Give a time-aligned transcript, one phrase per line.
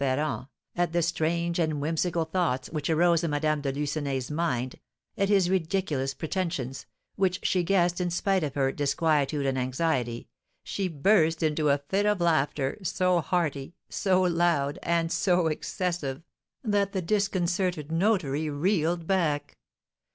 [0.01, 4.79] Ferrand, at the strange and whimsical thoughts which arose in Madame de Lucenay's mind,
[5.15, 10.27] at his ridiculous pretensions, which she guessed in spite of her disquietude and anxiety,
[10.63, 16.23] she burst into a fit of laughter, so hearty, so loud, and so excessive,
[16.63, 19.59] that the disconcerted notary reeled back.